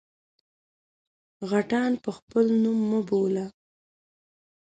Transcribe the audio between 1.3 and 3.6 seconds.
_غټان په خپل نوم مه بوله!